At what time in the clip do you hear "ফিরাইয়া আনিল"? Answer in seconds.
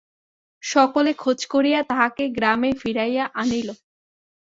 2.73-3.69